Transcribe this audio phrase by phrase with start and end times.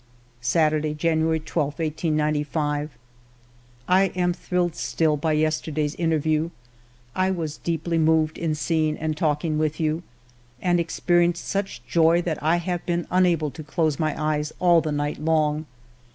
[0.55, 2.89] Saturday, January 12, 1895."
[3.87, 6.49] I am thrilled still by yesterday's interview;
[7.15, 10.01] I was deeply moved in seeing and talking with you,
[10.59, 14.91] and experienced such joy that I have been unable to close my eyes all the
[14.91, 15.67] night long.